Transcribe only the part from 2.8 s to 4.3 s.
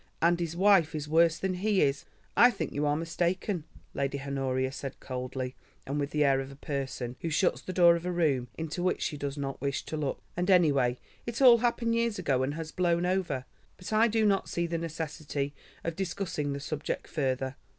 are mistaken," Lady